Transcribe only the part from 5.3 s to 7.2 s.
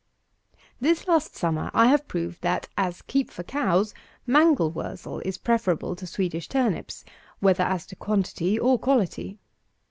preferable to SWEDISH TURNIPS,